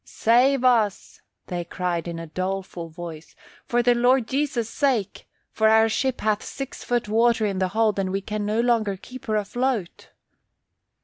"Save 0.03 0.63
us," 0.63 1.21
they 1.45 1.63
cried 1.63 2.07
in 2.07 2.17
a 2.17 2.25
doleful 2.25 2.89
voice, 2.89 3.35
"for 3.67 3.83
the 3.83 3.93
Lord 3.93 4.27
Jesus' 4.27 4.67
sake! 4.67 5.27
For 5.51 5.69
our 5.69 5.89
ship 5.89 6.21
hath 6.21 6.41
six 6.41 6.83
foot 6.83 7.07
water 7.07 7.45
in 7.45 7.59
the 7.59 7.67
hold 7.67 7.99
and 7.99 8.09
we 8.11 8.21
can 8.21 8.43
no 8.43 8.61
longer 8.61 8.97
keep 8.97 9.27
her 9.27 9.35
afloat." 9.35 10.09